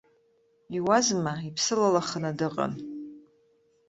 [0.77, 2.73] Иуазма, иԥсы лылаханы дыҟан.